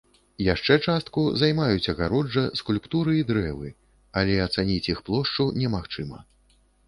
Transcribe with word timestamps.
Яшчэ 0.43 0.75
частку 0.91 1.21
займаюць 1.41 1.91
агароджа, 1.93 2.43
скульптуры 2.63 3.13
і 3.19 3.27
дрэвы, 3.31 3.69
але 4.21 4.41
ацаніць 4.49 4.89
іх 4.95 4.99
плошчу 5.11 5.43
немагчыма. 5.61 6.19